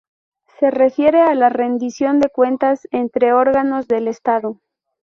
[0.59, 4.59] Se refiere a la rendición de cuentas entre órganos del Estado.